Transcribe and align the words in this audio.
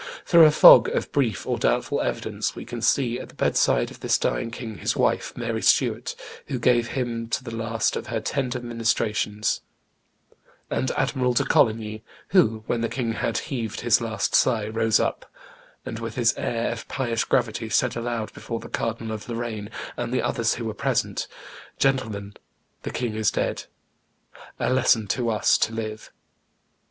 [Illustration: 0.33 0.39
Mary 0.39 0.51
Stuart 0.51 0.61
284] 0.61 0.81
Through 0.81 0.97
a 0.97 0.97
fog 0.97 0.97
of 1.05 1.11
brief 1.11 1.45
or 1.45 1.59
doubtful 1.59 2.01
evidence 2.01 2.55
we 2.55 2.65
can 2.65 2.81
see 2.81 3.19
at 3.19 3.29
the 3.29 3.35
bedside 3.35 3.91
of 3.91 3.99
this 3.99 4.17
dying 4.17 4.49
king 4.49 4.79
his 4.79 4.95
wife 4.95 5.37
Mary 5.37 5.61
Stuart, 5.61 6.15
who 6.47 6.57
gave 6.57 6.87
him 6.87 7.27
to 7.27 7.43
the 7.43 7.55
last 7.55 7.93
her 7.93 8.19
tender 8.19 8.59
ministrations, 8.61 9.61
and 10.71 10.89
Admiral 10.97 11.33
de 11.33 11.45
Coligny, 11.45 12.03
who, 12.29 12.63
when 12.65 12.81
the 12.81 12.89
king 12.89 13.11
had 13.13 13.37
heaved 13.37 13.81
his 13.81 14.01
last 14.01 14.33
sigh, 14.33 14.67
rose 14.67 14.99
up, 14.99 15.31
and, 15.85 15.99
with 15.99 16.15
his 16.15 16.33
air 16.35 16.71
of 16.71 16.87
pious 16.87 17.23
gravity, 17.23 17.69
said 17.69 17.95
aloud 17.95 18.33
before 18.33 18.59
the 18.59 18.69
Cardinal 18.69 19.13
of 19.13 19.29
Lorraine 19.29 19.69
and 19.97 20.11
the 20.11 20.23
others 20.23 20.55
who 20.55 20.65
were 20.65 20.73
present, 20.73 21.27
"Gentlemen, 21.77 22.33
the 22.81 22.89
king 22.89 23.13
is 23.13 23.29
dead. 23.29 23.65
A 24.59 24.73
lesson 24.73 25.05
to 25.09 25.29
us 25.29 25.59
to 25.59 25.73
live." 25.73 26.11